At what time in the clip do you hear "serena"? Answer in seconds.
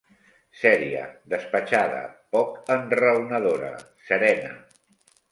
4.07-4.49